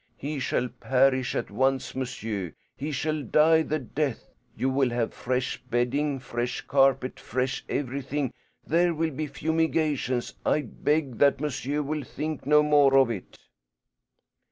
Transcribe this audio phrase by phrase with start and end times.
[0.17, 4.31] He shall perish at once, monsieur; he shall die the death.
[4.55, 8.33] You will have fresh bedding, fresh carpet, fresh everything.
[8.65, 10.33] There will be fumigations.
[10.43, 13.37] I beg that monsieur will think no more of it."